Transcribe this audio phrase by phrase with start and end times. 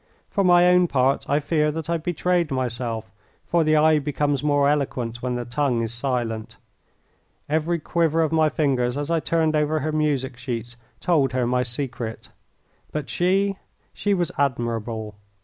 [0.31, 3.11] For my own part I fear that I betrayed myself,
[3.45, 6.57] for the eye becomes more eloquent when the tongue is silent.
[7.47, 11.61] Every quiver of my fingers as I turned over her music sheets told her my
[11.61, 12.29] secret.
[12.91, 13.57] But she
[13.93, 15.13] she was admirable.